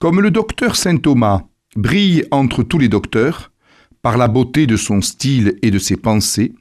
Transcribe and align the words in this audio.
Comme 0.00 0.22
le 0.22 0.30
docteur 0.30 0.76
Saint 0.76 0.96
Thomas 0.96 1.42
brille 1.76 2.24
entre 2.30 2.62
tous 2.62 2.78
les 2.78 2.88
docteurs, 2.88 3.52
par 4.00 4.16
la 4.16 4.28
beauté 4.28 4.66
de 4.66 4.76
son 4.76 5.02
style 5.02 5.58
et 5.60 5.70
de 5.70 5.78
ses 5.78 5.98
pensées, 5.98 6.54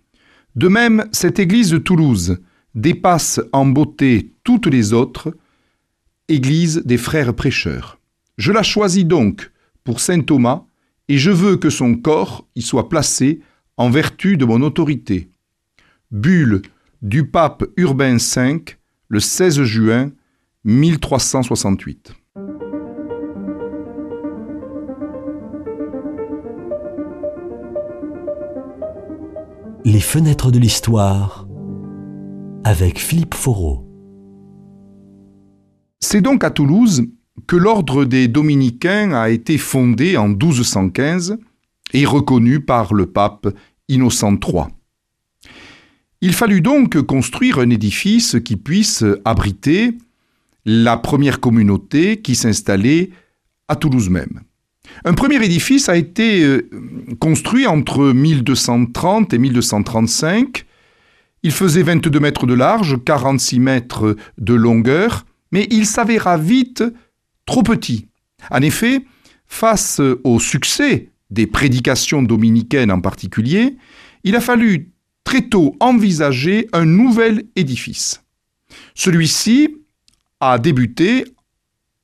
de 0.58 0.68
même 0.68 1.06
cette 1.14 1.40
église 1.40 1.70
de 1.70 1.78
Toulouse 1.78 2.40
dépasse 2.76 3.40
en 3.54 3.66
beauté 3.66 4.34
toutes 4.44 4.68
les 4.68 4.92
autres 4.92 5.34
églises 6.28 6.84
des 6.84 6.98
frères 6.98 7.34
prêcheurs. 7.34 7.98
Je 8.38 8.52
la 8.52 8.62
choisis 8.62 9.06
donc 9.06 9.52
pour 9.86 10.02
Saint 10.02 10.20
Thomas 10.20 10.66
et 11.08 11.18
je 11.18 11.32
veux 11.32 11.56
que 11.56 11.70
son 11.70 11.96
corps 11.96 12.46
y 12.58 12.62
soit 12.62 12.90
placé 12.90 13.40
en 13.78 13.90
vertu 13.90 14.36
de 14.36 14.44
mon 14.44 14.62
autorité. 14.62 15.30
Bulle 16.12 16.62
du 17.02 17.26
pape 17.26 17.64
Urbain 17.78 18.18
V 18.18 18.66
le 19.08 19.20
16 19.22 19.64
juin 19.64 20.12
1368. 20.66 22.16
Les 29.92 30.02
fenêtres 30.02 30.52
de 30.52 30.60
l'histoire 30.60 31.48
avec 32.64 33.00
Philippe 33.00 33.34
Foreau. 33.34 33.88
C'est 36.00 36.22
donc 36.22 36.44
à 36.44 36.52
Toulouse 36.52 37.08
que 37.48 37.56
l'ordre 37.56 38.06
des 38.06 38.28
dominicains 38.28 39.14
a 39.14 39.32
été 39.32 39.58
fondé 39.58 40.16
en 40.16 40.28
1215 40.28 41.40
et 41.94 42.06
reconnu 42.06 42.60
par 42.60 42.94
le 42.94 43.08
pape 43.08 43.48
Innocent 43.88 44.36
III. 44.36 44.66
Il 46.22 46.34
fallut 46.34 46.62
donc 46.62 47.02
construire 47.02 47.58
un 47.58 47.72
édifice 47.72 48.38
qui 48.46 48.58
puisse 48.58 49.04
abriter 49.26 49.98
la 50.66 50.98
première 50.98 51.40
communauté 51.40 52.22
qui 52.22 52.36
s'installait 52.36 53.10
à 53.68 53.76
Toulouse 53.76 54.12
même. 54.12 54.42
Un 55.06 55.14
premier 55.14 55.44
édifice 55.44 55.90
a 55.90 55.96
été 55.96 56.44
euh, 56.44 56.70
construit 57.20 57.68
entre 57.68 58.12
1230 58.12 59.34
et 59.34 59.38
1235. 59.38 60.66
Il 61.44 61.52
faisait 61.52 61.84
22 61.84 62.20
mètres 62.20 62.46
de 62.46 62.54
large, 62.54 62.98
46 63.04 63.60
mètres 63.60 64.16
de 64.38 64.54
longueur, 64.54 65.26
mais 65.52 65.68
il 65.72 65.86
s'avéra 65.86 66.38
vite 66.38 66.84
trop 67.46 67.64
petit. 67.64 68.08
En 68.52 68.62
effet, 68.62 69.02
face 69.48 70.02
au 70.24 70.40
succès 70.40 71.10
des 71.30 71.48
prédications 71.48 72.22
dominicaines 72.22 72.92
en 72.92 73.02
particulier, 73.02 73.78
il 74.24 74.36
a 74.36 74.42
fallu 74.42 74.92
très 75.24 75.42
tôt 75.42 75.76
envisager 75.80 76.68
un 76.74 76.86
nouvel 76.86 77.44
édifice. 77.56 78.24
Celui-ci 78.96 79.70
a 80.40 80.58
débuté 80.58 81.26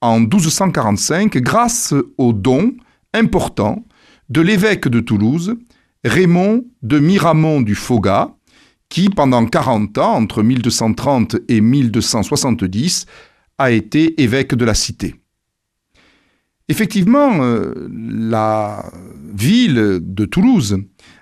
en 0.02 0.20
1245 0.20 1.38
grâce 1.38 1.94
au 2.18 2.34
don 2.34 2.74
important 3.14 3.86
de 4.30 4.42
l'évêque 4.42 4.88
de 4.88 5.00
Toulouse, 5.00 5.56
Raymond 6.04 6.66
de 6.82 7.00
Miramont 7.00 7.62
du 7.62 7.76
Foga, 7.76 8.36
qui 8.90 9.10
pendant 9.10 9.46
40 9.46 9.98
ans, 9.98 10.16
entre 10.16 10.44
1230 10.44 11.38
et 11.48 11.62
1270, 11.62 13.06
a 13.58 13.72
été 13.72 14.22
évêque 14.22 14.54
de 14.56 14.66
la 14.66 14.74
cité. 14.74 15.16
Effectivement, 16.68 17.44
euh, 17.44 17.88
la 17.92 18.92
ville 19.34 20.00
de 20.02 20.26
Toulouse 20.26 20.78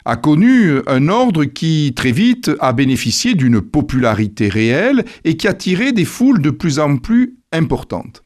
a 0.05 0.16
connu 0.16 0.79
un 0.88 1.09
ordre 1.09 1.44
qui 1.44 1.94
très 1.95 2.13
vite 2.13 2.51
a 2.59 2.71
bénéficié 2.71 3.35
d'une 3.35 3.61
popularité 3.61 4.47
réelle 4.47 5.03
et 5.25 5.35
qui 5.35 5.47
a 5.47 5.53
tiré 5.53 5.91
des 5.91 6.05
foules 6.05 6.41
de 6.41 6.49
plus 6.49 6.79
en 6.79 6.97
plus 6.97 7.38
importantes. 7.51 8.22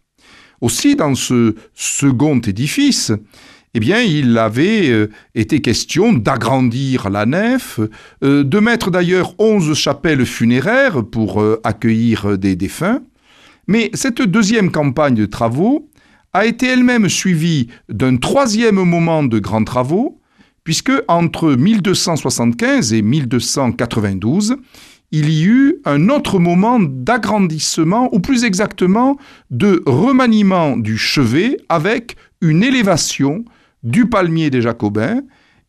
Aussi, 0.62 0.96
dans 0.96 1.16
ce 1.16 1.56
second 1.74 2.40
édifice, 2.40 3.12
eh 3.74 3.80
il 3.80 4.38
avait 4.38 4.90
euh, 4.90 5.12
été 5.36 5.62
question 5.62 6.14
d'agrandir 6.14 7.10
la 7.10 7.26
nef, 7.28 7.80
euh, 8.24 8.44
de 8.44 8.60
mettre 8.60 8.90
d'ailleurs 8.90 9.36
onze 9.38 9.74
chapelles 9.76 10.26
funéraires 10.26 11.04
pour 11.04 11.42
euh, 11.42 11.62
accueillir 11.64 12.40
des 12.40 12.56
défunts. 12.56 13.02
Mais 13.68 13.92
cette 13.94 14.22
deuxième 14.22 14.72
campagne 14.72 15.14
de 15.14 15.26
travaux 15.28 15.90
a 16.34 16.46
été 16.46 16.68
elle-même 16.68 17.08
suivie 17.08 17.68
d'un 17.90 18.18
troisième 18.18 18.76
moment 18.76 19.24
de 19.24 19.38
grands 19.38 19.64
travaux, 19.64 20.20
puisque 20.64 20.94
entre 21.08 21.54
1275 21.54 22.94
et 22.94 23.02
1292, 23.02 24.58
il 25.12 25.30
y 25.30 25.46
eut 25.46 25.78
un 25.86 26.10
autre 26.10 26.40
moment 26.40 26.80
d'agrandissement, 26.80 28.10
ou 28.14 28.20
plus 28.20 28.44
exactement 28.44 29.18
de 29.52 29.82
remaniement 29.86 30.78
du 30.78 30.98
chevet 30.98 31.58
avec 31.70 32.18
une 32.42 32.64
élévation 32.64 33.46
du 33.84 34.08
palmier 34.08 34.50
des 34.50 34.62
Jacobins 34.62 35.22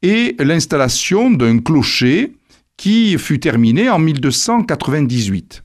et 0.03 0.37
l'installation 0.39 1.31
d'un 1.31 1.59
clocher 1.59 2.33
qui 2.77 3.17
fut 3.19 3.41
terminé 3.41 3.91
en 3.91 3.99
1298. 3.99 5.63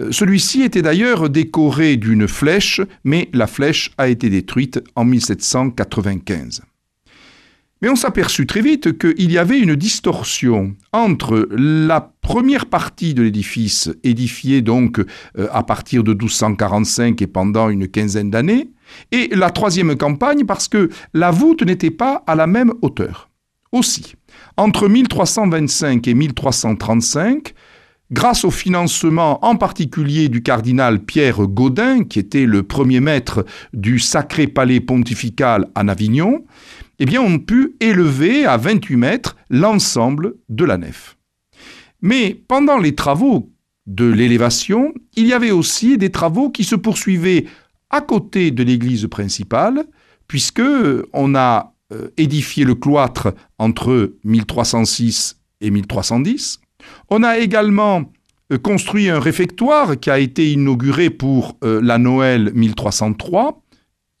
Euh, 0.00 0.10
celui-ci 0.10 0.62
était 0.62 0.82
d'ailleurs 0.82 1.28
décoré 1.28 1.96
d'une 1.96 2.26
flèche, 2.26 2.80
mais 3.04 3.28
la 3.32 3.46
flèche 3.46 3.92
a 3.98 4.08
été 4.08 4.30
détruite 4.30 4.82
en 4.96 5.04
1795. 5.04 6.62
Mais 7.82 7.88
on 7.88 7.96
s'aperçut 7.96 8.46
très 8.46 8.62
vite 8.62 8.96
qu'il 8.96 9.32
y 9.32 9.38
avait 9.38 9.58
une 9.58 9.74
distorsion 9.74 10.76
entre 10.92 11.48
la 11.50 12.12
première 12.20 12.66
partie 12.66 13.12
de 13.12 13.22
l'édifice, 13.22 13.90
édifié 14.04 14.62
donc 14.62 15.00
euh, 15.00 15.48
à 15.50 15.64
partir 15.64 16.04
de 16.04 16.12
1245 16.12 17.20
et 17.20 17.26
pendant 17.26 17.68
une 17.70 17.88
quinzaine 17.88 18.30
d'années, 18.30 18.70
et 19.10 19.28
la 19.34 19.50
troisième 19.50 19.96
campagne 19.96 20.44
parce 20.44 20.68
que 20.68 20.90
la 21.12 21.32
voûte 21.32 21.62
n'était 21.62 21.90
pas 21.90 22.22
à 22.28 22.36
la 22.36 22.46
même 22.46 22.72
hauteur. 22.82 23.28
Aussi, 23.72 24.14
entre 24.56 24.86
1325 24.86 26.06
et 26.06 26.14
1335, 26.14 27.52
grâce 28.12 28.44
au 28.44 28.50
financement 28.50 29.44
en 29.44 29.56
particulier 29.56 30.28
du 30.28 30.42
cardinal 30.42 31.00
Pierre 31.00 31.48
Gaudin, 31.48 32.04
qui 32.04 32.20
était 32.20 32.46
le 32.46 32.62
premier 32.62 33.00
maître 33.00 33.44
du 33.72 33.98
Sacré 33.98 34.46
Palais 34.46 34.80
pontifical 34.80 35.66
en 35.74 35.88
Avignon, 35.88 36.44
eh 36.98 37.06
bien, 37.06 37.20
on 37.20 37.38
put 37.38 37.76
élever 37.80 38.46
à 38.46 38.56
28 38.56 38.96
mètres 38.96 39.36
l'ensemble 39.50 40.34
de 40.48 40.64
la 40.64 40.78
nef. 40.78 41.16
Mais 42.00 42.40
pendant 42.48 42.78
les 42.78 42.94
travaux 42.94 43.50
de 43.86 44.04
l'élévation, 44.04 44.92
il 45.16 45.26
y 45.26 45.32
avait 45.32 45.50
aussi 45.50 45.98
des 45.98 46.10
travaux 46.10 46.50
qui 46.50 46.64
se 46.64 46.74
poursuivaient 46.74 47.46
à 47.90 48.00
côté 48.00 48.50
de 48.50 48.62
l'église 48.62 49.06
principale, 49.06 49.84
puisque 50.26 50.62
on 51.12 51.34
a 51.34 51.74
euh, 51.92 52.08
édifié 52.16 52.64
le 52.64 52.74
cloître 52.74 53.34
entre 53.58 54.14
1306 54.24 55.38
et 55.60 55.70
1310. 55.70 56.60
On 57.10 57.22
a 57.22 57.38
également 57.38 58.10
euh, 58.52 58.58
construit 58.58 59.10
un 59.10 59.20
réfectoire 59.20 59.98
qui 59.98 60.10
a 60.10 60.18
été 60.18 60.52
inauguré 60.52 61.10
pour 61.10 61.58
euh, 61.64 61.80
la 61.82 61.98
Noël 61.98 62.50
1303. 62.54 63.62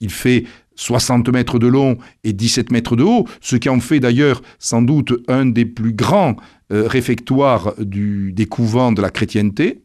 Il 0.00 0.10
fait 0.10 0.44
60 0.76 1.28
mètres 1.30 1.58
de 1.58 1.66
long 1.66 1.98
et 2.24 2.32
17 2.32 2.72
mètres 2.72 2.96
de 2.96 3.02
haut, 3.02 3.26
ce 3.40 3.56
qui 3.56 3.68
en 3.68 3.80
fait 3.80 4.00
d'ailleurs 4.00 4.42
sans 4.58 4.82
doute 4.82 5.12
un 5.28 5.46
des 5.46 5.66
plus 5.66 5.92
grands 5.92 6.36
euh, 6.72 6.86
réfectoires 6.86 7.74
des 7.78 8.46
couvents 8.46 8.92
de 8.92 9.02
la 9.02 9.10
chrétienté. 9.10 9.82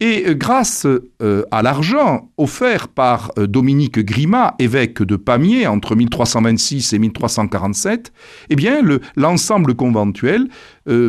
Et 0.00 0.24
euh, 0.26 0.34
grâce 0.34 0.86
euh, 0.86 1.42
à 1.50 1.62
l'argent 1.62 2.30
offert 2.38 2.88
par 2.88 3.32
Dominique 3.36 3.98
Grima, 3.98 4.54
évêque 4.58 5.02
de 5.02 5.16
Pamiers 5.16 5.66
entre 5.66 5.94
1326 5.94 6.92
et 6.92 6.98
1347, 6.98 8.12
eh 8.50 8.56
bien 8.56 8.80
l'ensemble 9.16 9.74
conventuel 9.74 10.48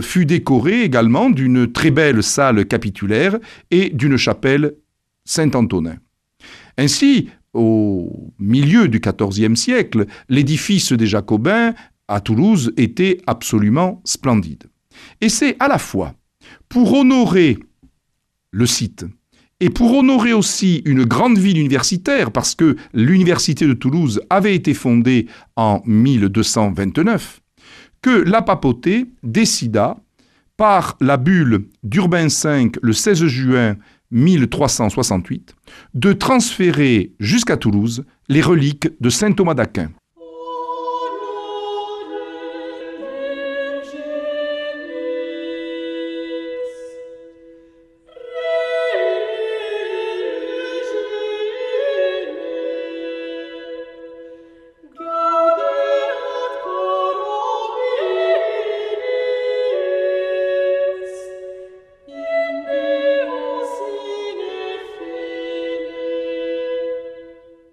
fut 0.01 0.25
décoré 0.25 0.81
également 0.81 1.29
d'une 1.29 1.71
très 1.71 1.91
belle 1.91 2.23
salle 2.23 2.65
capitulaire 2.65 3.37
et 3.71 3.89
d'une 3.89 4.17
chapelle 4.17 4.75
Saint-Antonin. 5.25 5.95
Ainsi, 6.77 7.29
au 7.55 8.33
milieu 8.37 8.87
du 8.87 8.99
XIVe 8.99 9.55
siècle, 9.55 10.05
l'édifice 10.29 10.93
des 10.93 11.07
Jacobins 11.07 11.73
à 12.07 12.19
Toulouse 12.19 12.73
était 12.77 13.19
absolument 13.25 14.01
splendide. 14.05 14.65
Et 15.21 15.29
c'est 15.29 15.55
à 15.59 15.67
la 15.67 15.79
fois 15.79 16.13
pour 16.69 16.93
honorer 16.93 17.57
le 18.51 18.65
site 18.65 19.05
et 19.59 19.69
pour 19.69 19.97
honorer 19.97 20.33
aussi 20.33 20.81
une 20.85 21.05
grande 21.05 21.37
ville 21.37 21.57
universitaire, 21.57 22.31
parce 22.31 22.55
que 22.55 22.75
l'université 22.93 23.65
de 23.65 23.73
Toulouse 23.73 24.21
avait 24.29 24.53
été 24.53 24.73
fondée 24.73 25.27
en 25.55 25.81
1229, 25.85 27.41
que 28.01 28.09
la 28.09 28.41
papauté 28.41 29.05
décida, 29.23 29.97
par 30.57 30.95
la 31.01 31.17
bulle 31.17 31.65
d'Urbain 31.83 32.27
V 32.27 32.71
le 32.81 32.93
16 32.93 33.25
juin 33.25 33.75
1368, 34.15 35.55
de 35.93 36.13
transférer 36.13 37.13
jusqu'à 37.19 37.57
Toulouse 37.57 38.05
les 38.29 38.41
reliques 38.41 38.89
de 38.99 39.09
saint 39.09 39.31
Thomas 39.31 39.53
d'Aquin. 39.53 39.91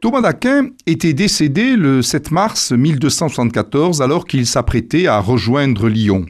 Thomas 0.02 0.20
d'Aquin 0.20 0.70
était 0.84 1.12
décédé 1.12 1.76
le 1.76 2.02
7 2.02 2.32
mars 2.32 2.72
1274 2.72 4.02
alors 4.02 4.26
qu'il 4.26 4.49
s'apprêtait 4.49 5.06
à 5.06 5.20
rejoindre 5.20 5.88
Lyon 5.88 6.26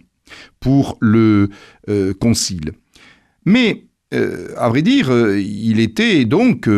pour 0.61 0.99
le 1.01 1.49
euh, 1.89 2.13
concile. 2.13 2.73
Mais, 3.47 3.87
euh, 4.13 4.49
à 4.59 4.69
vrai 4.69 4.83
dire, 4.83 5.11
euh, 5.11 5.41
il 5.41 5.81
était 5.81 6.27
donc 6.27 6.69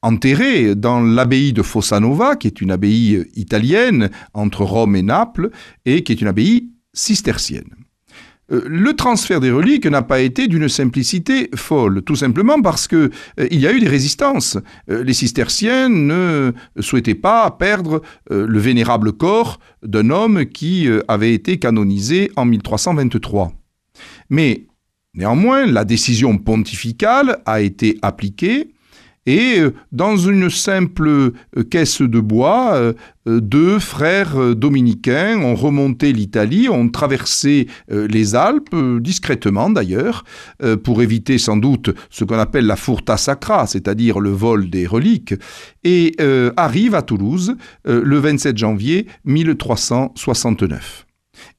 enterré 0.00 0.76
dans 0.76 1.00
l'abbaye 1.00 1.52
de 1.52 1.62
Fossanova, 1.62 2.36
qui 2.36 2.46
est 2.46 2.60
une 2.60 2.70
abbaye 2.70 3.24
italienne 3.34 4.08
entre 4.32 4.62
Rome 4.62 4.94
et 4.94 5.02
Naples, 5.02 5.50
et 5.86 6.04
qui 6.04 6.12
est 6.12 6.20
une 6.20 6.28
abbaye 6.28 6.68
cistercienne. 6.92 7.74
Euh, 8.52 8.62
le 8.66 8.94
transfert 8.94 9.40
des 9.40 9.50
reliques 9.50 9.86
n'a 9.86 10.02
pas 10.02 10.20
été 10.20 10.46
d'une 10.46 10.68
simplicité 10.68 11.50
folle, 11.54 12.02
tout 12.02 12.16
simplement 12.16 12.60
parce 12.60 12.86
que 12.86 13.10
euh, 13.40 13.48
il 13.50 13.60
y 13.60 13.66
a 13.66 13.72
eu 13.72 13.80
des 13.80 13.88
résistances. 13.88 14.58
Euh, 14.90 15.02
les 15.02 15.14
cisterciens 15.14 15.88
ne 15.88 16.52
souhaitaient 16.80 17.14
pas 17.14 17.50
perdre 17.50 18.02
le 18.30 18.58
vénérable 18.58 19.12
corps 19.12 19.58
d'un 19.82 20.10
homme 20.10 20.46
qui 20.46 20.88
avait 21.08 21.34
été 21.34 21.58
canonisé 21.58 22.30
en 22.36 22.44
1323. 22.44 23.52
Mais 24.30 24.66
néanmoins, 25.14 25.66
la 25.66 25.84
décision 25.84 26.38
pontificale 26.38 27.40
a 27.46 27.60
été 27.60 27.98
appliquée 28.02 28.68
et 29.24 29.60
euh, 29.60 29.72
dans 29.92 30.16
une 30.16 30.50
simple 30.50 31.08
euh, 31.08 31.32
caisse 31.70 32.02
de 32.02 32.20
bois, 32.20 32.74
euh, 32.74 32.92
deux 33.26 33.78
frères 33.78 34.56
dominicains 34.56 35.38
ont 35.38 35.54
remonté 35.54 36.12
l'Italie, 36.12 36.68
ont 36.68 36.88
traversé 36.88 37.68
les 37.88 38.34
Alpes, 38.34 38.74
discrètement 38.98 39.70
d'ailleurs, 39.70 40.24
pour 40.82 41.02
éviter 41.02 41.38
sans 41.38 41.56
doute 41.56 41.90
ce 42.10 42.24
qu'on 42.24 42.38
appelle 42.40 42.66
la 42.66 42.74
furta 42.74 43.16
sacra, 43.16 43.68
c'est-à-dire 43.68 44.18
le 44.18 44.30
vol 44.30 44.70
des 44.70 44.88
reliques, 44.88 45.36
et 45.84 46.16
arrivent 46.56 46.96
à 46.96 47.02
Toulouse 47.02 47.54
le 47.84 48.18
27 48.18 48.58
janvier 48.58 49.06
1369. 49.24 51.06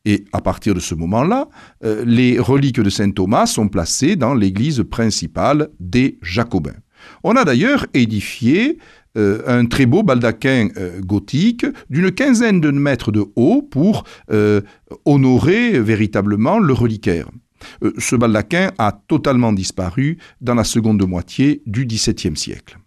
Et 0.03 0.25
à 0.33 0.41
partir 0.41 0.73
de 0.73 0.81
ce 0.81 0.95
moment-là, 0.95 1.47
les 1.81 2.39
reliques 2.39 2.81
de 2.81 2.89
saint 2.89 3.11
Thomas 3.11 3.45
sont 3.45 3.69
placées 3.69 4.17
dans 4.17 4.33
l'église 4.33 4.83
principale 4.83 5.69
des 5.79 6.19
Jacobins. 6.21 6.82
On 7.23 7.35
a 7.35 7.45
d'ailleurs 7.45 7.85
édifié 7.93 8.77
euh, 9.15 9.41
un 9.45 9.65
très 9.67 9.85
beau 9.85 10.01
baldaquin 10.01 10.69
euh, 10.77 10.99
gothique 11.01 11.65
d'une 11.89 12.11
quinzaine 12.11 12.59
de 12.61 12.71
mètres 12.71 13.11
de 13.11 13.23
haut 13.35 13.61
pour 13.61 14.05
euh, 14.31 14.61
honorer 15.05 15.79
véritablement 15.79 16.57
le 16.57 16.73
reliquaire. 16.73 17.29
ce 17.97 18.15
baldaquin 18.15 18.71
a 18.77 18.91
totalement 19.07 19.53
disparu 19.53 20.17
dans 20.41 20.55
la 20.55 20.63
seconde 20.63 21.07
moitié 21.07 21.61
du 21.65 21.85
XVIIe 21.85 22.35
siècle. 22.35 22.77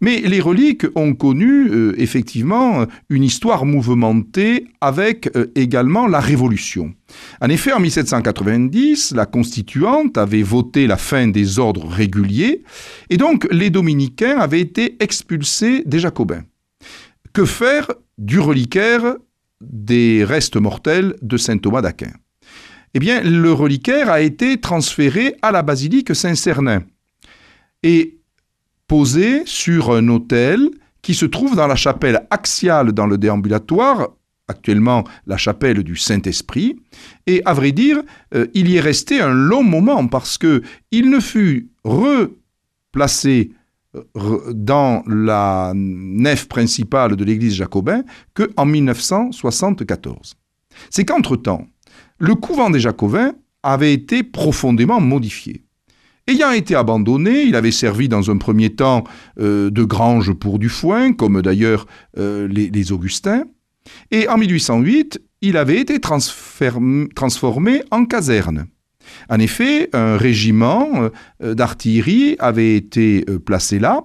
Mais 0.00 0.20
les 0.20 0.40
reliques 0.40 0.86
ont 0.94 1.14
connu 1.14 1.68
euh, 1.68 1.94
effectivement 1.98 2.86
une 3.08 3.24
histoire 3.24 3.64
mouvementée 3.64 4.66
avec 4.80 5.30
euh, 5.36 5.46
également 5.54 6.06
la 6.06 6.20
Révolution. 6.20 6.94
En 7.40 7.48
effet, 7.48 7.72
en 7.72 7.80
1790, 7.80 9.12
la 9.14 9.26
Constituante 9.26 10.18
avait 10.18 10.42
voté 10.42 10.86
la 10.86 10.96
fin 10.96 11.28
des 11.28 11.58
ordres 11.58 11.86
réguliers 11.86 12.62
et 13.10 13.16
donc 13.16 13.46
les 13.50 13.70
dominicains 13.70 14.38
avaient 14.38 14.60
été 14.60 14.96
expulsés 15.00 15.82
des 15.86 15.98
Jacobins. 15.98 16.44
Que 17.32 17.44
faire 17.44 17.90
du 18.18 18.40
reliquaire 18.40 19.16
des 19.60 20.24
restes 20.24 20.56
mortels 20.56 21.16
de 21.22 21.36
saint 21.36 21.58
Thomas 21.58 21.82
d'Aquin? 21.82 22.12
Eh 22.94 22.98
bien, 22.98 23.22
le 23.22 23.52
reliquaire 23.52 24.10
a 24.10 24.20
été 24.20 24.60
transféré 24.60 25.34
à 25.40 25.50
la 25.50 25.62
basilique 25.62 26.14
Saint-Cernin. 26.14 26.82
Et 27.82 28.18
posé 28.92 29.46
sur 29.46 29.90
un 29.90 30.06
autel 30.08 30.68
qui 31.00 31.14
se 31.14 31.24
trouve 31.24 31.56
dans 31.56 31.66
la 31.66 31.76
chapelle 31.76 32.26
axiale 32.28 32.92
dans 32.92 33.06
le 33.06 33.16
déambulatoire, 33.16 34.10
actuellement 34.48 35.04
la 35.26 35.38
chapelle 35.38 35.82
du 35.82 35.96
Saint-Esprit, 35.96 36.76
et 37.26 37.40
à 37.46 37.54
vrai 37.54 37.72
dire, 37.72 38.02
euh, 38.34 38.48
il 38.52 38.68
y 38.68 38.76
est 38.76 38.80
resté 38.80 39.18
un 39.18 39.32
long 39.32 39.62
moment 39.62 40.06
parce 40.08 40.36
que 40.36 40.60
il 40.90 41.08
ne 41.08 41.20
fut 41.20 41.70
replacé 41.84 43.52
euh, 43.96 44.52
dans 44.52 45.02
la 45.06 45.72
nef 45.74 46.46
principale 46.46 47.16
de 47.16 47.24
l'église 47.24 47.54
jacobin 47.54 48.02
qu'en 48.34 48.66
1974. 48.66 50.36
C'est 50.90 51.06
qu'entre-temps, 51.06 51.66
le 52.18 52.34
couvent 52.34 52.68
des 52.68 52.80
Jacobins 52.80 53.32
avait 53.62 53.94
été 53.94 54.22
profondément 54.22 55.00
modifié. 55.00 55.64
Ayant 56.32 56.52
été 56.52 56.74
abandonné, 56.74 57.42
il 57.42 57.56
avait 57.56 57.70
servi 57.70 58.08
dans 58.08 58.30
un 58.30 58.38
premier 58.38 58.70
temps 58.70 59.04
euh, 59.38 59.68
de 59.68 59.84
grange 59.84 60.32
pour 60.32 60.58
du 60.58 60.70
foin, 60.70 61.12
comme 61.12 61.42
d'ailleurs 61.42 61.86
euh, 62.16 62.48
les, 62.48 62.90
Augustins, 62.90 63.44
et 64.10 64.28
en 64.28 64.38
1808, 64.38 65.20
il 65.42 65.58
avait 65.58 65.78
été 65.78 66.00
transformé 66.00 67.82
en 67.90 68.06
caserne. 68.06 68.64
En 69.28 69.38
effet, 69.40 69.90
un 69.92 70.16
régiment 70.16 71.10
euh, 71.42 71.52
d'artillerie 71.52 72.36
avait 72.38 72.76
été 72.76 73.26
placé 73.44 73.78
là, 73.78 74.02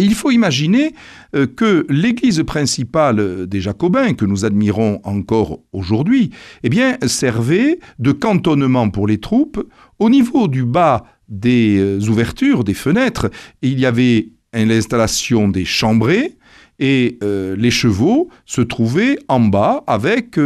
il 0.00 0.14
faut 0.14 0.30
imaginer 0.30 0.94
euh, 1.34 1.46
que 1.46 1.86
l'église 1.88 2.42
principale 2.42 3.46
des 3.46 3.60
Jacobins, 3.60 4.14
que 4.14 4.24
nous 4.24 4.44
admirons 4.44 5.00
encore 5.04 5.60
aujourd'hui, 5.72 6.30
eh 6.62 6.68
bien, 6.68 6.96
servait 7.06 7.78
de 7.98 8.12
cantonnement 8.12 8.90
pour 8.90 9.06
les 9.06 9.18
troupes. 9.18 9.62
Au 9.98 10.10
niveau 10.10 10.48
du 10.48 10.64
bas 10.64 11.04
des 11.28 11.78
euh, 11.78 12.00
ouvertures, 12.08 12.64
des 12.64 12.74
fenêtres, 12.74 13.30
il 13.62 13.78
y 13.78 13.86
avait 13.86 14.28
l'installation 14.52 15.48
des 15.48 15.64
chambrées, 15.64 16.36
et 16.78 17.18
euh, 17.22 17.54
les 17.56 17.70
chevaux 17.70 18.28
se 18.46 18.60
trouvaient 18.60 19.18
en 19.28 19.40
bas 19.40 19.82
avec 19.86 20.38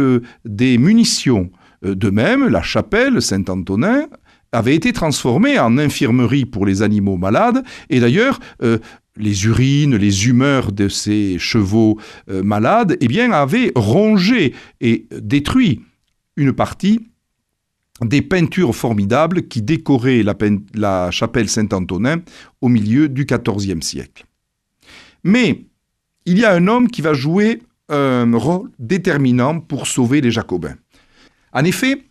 des 0.45 0.77
munitions. 0.77 1.51
De 1.81 2.09
même, 2.09 2.47
la 2.47 2.61
chapelle 2.61 3.21
Saint-Antonin 3.21 4.07
avait 4.51 4.75
été 4.75 4.93
transformée 4.93 5.59
en 5.59 5.77
infirmerie 5.77 6.45
pour 6.45 6.65
les 6.65 6.81
animaux 6.81 7.17
malades, 7.17 7.63
et 7.89 7.99
d'ailleurs, 7.99 8.39
les 9.19 9.45
urines, 9.45 9.95
les 9.95 10.27
humeurs 10.27 10.71
de 10.71 10.87
ces 10.87 11.37
chevaux 11.37 11.99
euh, 12.29 12.41
malades, 12.41 12.97
eh 12.99 13.21
avaient 13.31 13.71
rongé 13.75 14.53
et 14.81 15.05
détruit 15.11 15.81
une 16.37 16.53
partie 16.53 17.07
des 18.01 18.21
peintures 18.21 18.75
formidables 18.75 19.47
qui 19.47 19.61
décoraient 19.61 20.23
la, 20.23 21.11
chapelle 21.11 21.49
Saint-Antonin 21.49 22.21
au 22.61 22.69
milieu 22.69 23.09
du 23.09 23.25
XIVe 23.25 23.81
siècle. 23.81 24.25
Mais 25.23 25.65
il 26.25 26.39
y 26.39 26.45
a 26.45 26.53
un 26.53 26.67
homme 26.67 26.87
qui 26.87 27.01
va 27.01 27.13
jouer 27.13 27.61
un 27.89 28.31
rôle 28.37 28.69
déterminant 28.79 29.59
pour 29.59 29.87
sauver 29.87 30.21
les 30.21 30.31
Jacobins. 30.31 30.75
En 31.51 31.65
effet, 31.65 32.03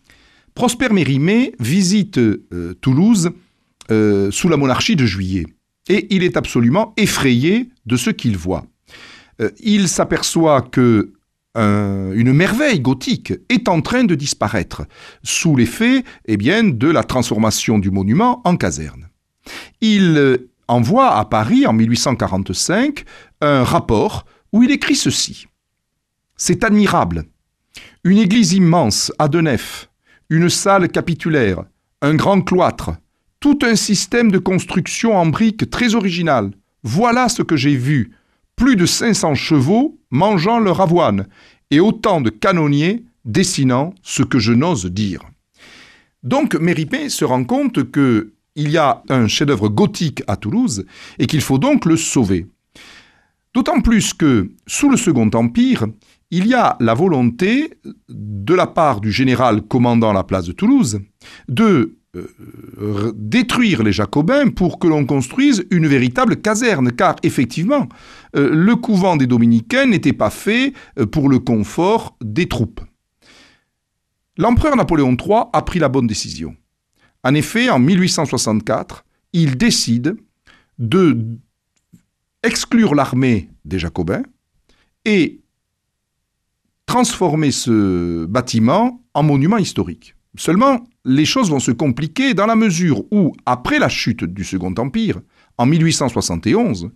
Prosper 0.54 0.88
Mérimée 0.90 1.54
visite 1.60 2.18
euh, 2.18 2.74
Toulouse 2.80 3.30
euh, 3.90 4.30
sous 4.30 4.48
la 4.48 4.56
monarchie 4.56 4.96
de 4.96 5.06
Juillet 5.06 5.46
et 5.88 6.06
il 6.14 6.22
est 6.22 6.36
absolument 6.36 6.94
effrayé 6.96 7.70
de 7.86 7.96
ce 7.96 8.10
qu'il 8.10 8.36
voit. 8.36 8.64
Euh, 9.40 9.50
il 9.60 9.88
s'aperçoit 9.88 10.62
que 10.62 11.12
une 11.56 12.32
merveille 12.32 12.78
gothique 12.78 13.32
est 13.48 13.66
en 13.66 13.80
train 13.80 14.04
de 14.04 14.14
disparaître 14.14 14.82
sous 15.24 15.56
l'effet 15.56 16.04
eh 16.26 16.36
bien, 16.36 16.62
de 16.62 16.88
la 16.88 17.02
transformation 17.02 17.80
du 17.80 17.90
monument 17.90 18.40
en 18.44 18.56
caserne. 18.56 19.08
Il 19.80 20.16
euh, 20.16 20.50
envoie 20.68 21.16
à 21.16 21.24
Paris 21.24 21.66
en 21.66 21.72
1845 21.72 23.04
un 23.40 23.64
rapport 23.64 24.24
où 24.52 24.62
il 24.62 24.70
écrit 24.70 24.94
ceci. 24.94 25.46
C'est 26.36 26.64
admirable. 26.64 27.24
Une 28.04 28.18
église 28.18 28.52
immense 28.52 29.12
à 29.18 29.28
deux 29.28 29.40
nefs, 29.40 29.90
une 30.30 30.48
salle 30.48 30.88
capitulaire, 30.88 31.64
un 32.02 32.14
grand 32.14 32.40
cloître, 32.42 32.92
tout 33.40 33.58
un 33.62 33.76
système 33.76 34.30
de 34.30 34.38
construction 34.38 35.16
en 35.16 35.26
briques 35.26 35.70
très 35.70 35.94
original. 35.94 36.50
Voilà 36.82 37.28
ce 37.28 37.42
que 37.42 37.56
j'ai 37.56 37.76
vu. 37.76 38.12
Plus 38.56 38.76
de 38.76 38.86
500 38.86 39.34
chevaux 39.34 39.98
mangeant 40.10 40.58
leur 40.58 40.80
avoine 40.80 41.26
et 41.70 41.80
autant 41.80 42.20
de 42.20 42.30
canonniers 42.30 43.04
dessinant 43.24 43.94
ce 44.02 44.22
que 44.22 44.38
je 44.38 44.52
n'ose 44.52 44.86
dire. 44.86 45.20
Donc 46.22 46.54
Méripé 46.54 47.08
se 47.08 47.24
rend 47.24 47.44
compte 47.44 47.90
que 47.90 48.32
il 48.56 48.70
y 48.70 48.76
a 48.76 49.02
un 49.08 49.28
chef-d'œuvre 49.28 49.68
gothique 49.68 50.24
à 50.26 50.36
Toulouse 50.36 50.84
et 51.20 51.26
qu'il 51.26 51.40
faut 51.40 51.58
donc 51.58 51.84
le 51.84 51.96
sauver. 51.96 52.46
D'autant 53.54 53.80
plus 53.80 54.12
que, 54.14 54.50
sous 54.66 54.90
le 54.90 54.96
Second 54.96 55.30
Empire, 55.32 55.86
il 56.32 56.46
y 56.48 56.54
a 56.54 56.76
la 56.80 56.94
volonté 56.94 57.74
de 58.08 58.54
la 58.54 58.66
part 58.66 59.00
du 59.00 59.12
général 59.12 59.62
commandant 59.62 60.12
la 60.12 60.24
place 60.24 60.46
de 60.46 60.52
Toulouse 60.52 61.00
de 61.48 61.98
détruire 63.14 63.82
les 63.82 63.92
Jacobins 63.92 64.48
pour 64.48 64.78
que 64.78 64.86
l'on 64.86 65.04
construise 65.04 65.66
une 65.70 65.86
véritable 65.86 66.36
caserne, 66.36 66.92
car 66.92 67.16
effectivement, 67.22 67.88
euh, 68.36 68.50
le 68.52 68.76
couvent 68.76 69.16
des 69.16 69.26
Dominicains 69.26 69.86
n'était 69.86 70.12
pas 70.12 70.30
fait 70.30 70.72
euh, 70.98 71.06
pour 71.06 71.28
le 71.28 71.38
confort 71.38 72.16
des 72.22 72.48
troupes. 72.48 72.80
L'empereur 74.36 74.76
Napoléon 74.76 75.16
III 75.16 75.44
a 75.52 75.62
pris 75.62 75.78
la 75.78 75.88
bonne 75.88 76.06
décision. 76.06 76.56
En 77.24 77.34
effet, 77.34 77.70
en 77.70 77.78
1864, 77.78 79.04
il 79.32 79.56
décide 79.56 80.16
de 80.78 81.18
exclure 82.44 82.94
l'armée 82.94 83.50
des 83.64 83.78
Jacobins 83.78 84.22
et 85.04 85.40
transformer 86.86 87.50
ce 87.50 88.24
bâtiment 88.26 89.02
en 89.12 89.22
monument 89.22 89.58
historique. 89.58 90.14
Seulement, 90.36 90.84
les 91.04 91.24
choses 91.24 91.50
vont 91.50 91.60
se 91.60 91.70
compliquer 91.70 92.34
dans 92.34 92.46
la 92.46 92.56
mesure 92.56 93.04
où, 93.10 93.34
après 93.46 93.78
la 93.78 93.88
chute 93.88 94.24
du 94.24 94.44
Second 94.44 94.74
Empire, 94.76 95.20
en 95.56 95.66
1871, 95.66 96.90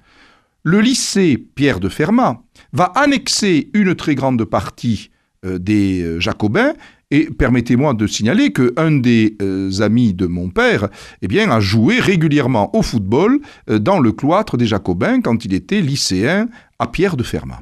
le 0.64 0.80
lycée 0.80 1.36
Pierre 1.54 1.80
de 1.80 1.88
Fermat 1.88 2.40
va 2.72 2.84
annexer 2.94 3.70
une 3.74 3.94
très 3.94 4.14
grande 4.14 4.44
partie 4.44 5.10
euh, 5.44 5.58
des 5.58 6.02
euh, 6.02 6.20
Jacobins 6.20 6.74
et 7.10 7.28
permettez-moi 7.30 7.94
de 7.94 8.06
signaler 8.06 8.52
qu'un 8.52 8.92
des 8.92 9.36
euh, 9.42 9.80
amis 9.80 10.14
de 10.14 10.26
mon 10.26 10.50
père 10.50 10.88
eh 11.20 11.40
a 11.40 11.60
joué 11.60 11.98
régulièrement 11.98 12.74
au 12.76 12.82
football 12.82 13.40
dans 13.66 13.98
le 13.98 14.12
cloître 14.12 14.56
des 14.56 14.66
Jacobins 14.66 15.20
quand 15.20 15.44
il 15.44 15.52
était 15.52 15.80
lycéen 15.80 16.48
à 16.78 16.86
Pierre 16.86 17.16
de 17.16 17.22
Fermat. 17.24 17.60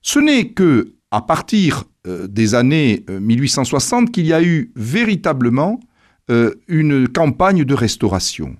Ce 0.00 0.18
n'est 0.18 0.48
que 0.48 0.94
à 1.12 1.20
partir 1.20 1.84
des 2.04 2.56
années 2.56 3.04
1860 3.08 4.10
qu'il 4.10 4.26
y 4.26 4.32
a 4.32 4.42
eu 4.42 4.72
véritablement 4.74 5.78
une 6.66 7.06
campagne 7.06 7.64
de 7.64 7.74
restauration. 7.74 8.56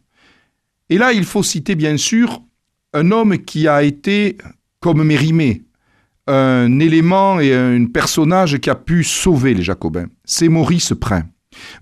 Et 0.89 0.99
là, 0.99 1.13
il 1.13 1.25
faut 1.25 1.43
citer 1.43 1.75
bien 1.75 1.97
sûr 1.97 2.43
un 2.93 3.11
homme 3.11 3.39
qui 3.39 3.67
a 3.67 3.83
été, 3.83 4.37
comme 4.81 5.03
Mérimée, 5.03 5.63
un 6.27 6.79
élément 6.79 7.41
et 7.41 7.55
un 7.55 7.87
personnage 7.87 8.59
qui 8.59 8.71
a 8.71 8.75
pu 8.75 9.03
sauver 9.03 9.55
les 9.55 9.63
Jacobins. 9.63 10.07
C'est 10.25 10.49
Maurice 10.49 10.93
Prin. 11.01 11.25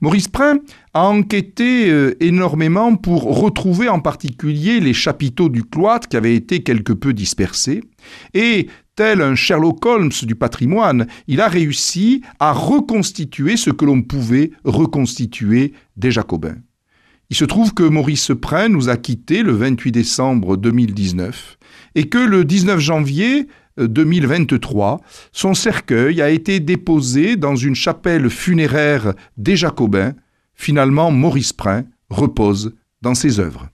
Maurice 0.00 0.29
Prin 0.29 0.59
a 0.95 1.07
enquêté 1.07 1.91
euh, 1.91 2.17
énormément 2.21 2.97
pour 2.97 3.23
retrouver 3.39 3.89
en 3.89 4.00
particulier 4.00 4.81
les 4.81 4.93
chapiteaux 4.93 5.49
du 5.49 5.62
cloître 5.62 6.09
qui 6.09 6.17
avaient 6.17 6.35
été 6.35 6.62
quelque 6.62 6.93
peu 6.93 7.12
dispersés. 7.12 7.81
Et 8.35 8.69
un 9.00 9.35
Sherlock 9.35 9.85
Holmes 9.87 10.12
du 10.23 10.35
patrimoine, 10.35 11.07
il 11.26 11.40
a 11.40 11.49
réussi 11.49 12.23
à 12.38 12.52
reconstituer 12.52 13.57
ce 13.57 13.71
que 13.71 13.85
l'on 13.85 14.02
pouvait 14.02 14.50
reconstituer 14.64 15.73
des 15.97 16.11
Jacobins. 16.11 16.57
Il 17.30 17.37
se 17.37 17.45
trouve 17.45 17.75
que 17.75 17.85
Maurice 17.85 18.33
Prin 18.40 18.69
nous 18.69 18.88
a 18.88 18.97
quittés 18.97 19.42
le 19.42 19.52
28 19.52 19.92
décembre 19.92 20.57
2019 20.57 21.59
et 21.95 22.09
que 22.09 22.19
le 22.19 22.45
19 22.45 22.78
janvier 22.80 23.47
2023, 23.78 24.95
euh, 24.95 25.04
son 25.33 25.54
cercueil 25.54 26.21
a 26.21 26.28
été 26.28 26.61
déposé 26.61 27.37
dans 27.37 27.57
une 27.57 27.76
chapelle 27.76 28.28
funéraire 28.28 29.14
des 29.37 29.57
Jacobins. 29.57 30.12
Finalement, 30.54 31.11
Maurice 31.11 31.52
Prin 31.52 31.85
repose 32.11 32.75
dans 33.00 33.14
ses 33.14 33.40
œuvres. 33.40 33.71